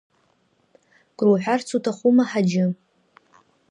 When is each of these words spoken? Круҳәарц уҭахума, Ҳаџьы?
Круҳәарц 1.17 1.67
уҭахума, 1.77 2.23
Ҳаџьы? 2.29 2.65